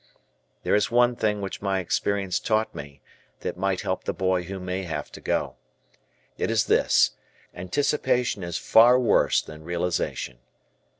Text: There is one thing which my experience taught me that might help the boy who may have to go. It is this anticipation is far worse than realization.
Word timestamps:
There 0.63 0.73
is 0.73 0.89
one 0.89 1.15
thing 1.15 1.41
which 1.41 1.61
my 1.61 1.77
experience 1.77 2.39
taught 2.39 2.73
me 2.73 3.01
that 3.41 3.55
might 3.55 3.81
help 3.81 4.03
the 4.05 4.15
boy 4.15 4.41
who 4.45 4.59
may 4.59 4.81
have 4.81 5.11
to 5.11 5.21
go. 5.21 5.57
It 6.39 6.49
is 6.49 6.63
this 6.65 7.11
anticipation 7.53 8.41
is 8.41 8.57
far 8.57 8.99
worse 8.99 9.43
than 9.43 9.63
realization. 9.63 10.39